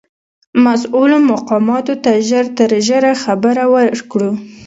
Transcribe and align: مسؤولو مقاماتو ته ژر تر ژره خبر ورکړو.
مسؤولو 0.65 1.17
مقاماتو 1.31 1.93
ته 2.03 2.11
ژر 2.29 2.45
تر 2.57 2.69
ژره 2.87 3.11
خبر 3.23 3.55
ورکړو. 3.73 4.31